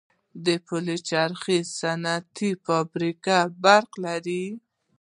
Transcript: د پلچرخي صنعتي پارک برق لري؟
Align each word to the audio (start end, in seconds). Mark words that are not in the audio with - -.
د 0.45 0.47
پلچرخي 0.65 1.59
صنعتي 1.79 2.51
پارک 2.65 3.25
برق 3.63 3.91
لري؟ 4.03 4.45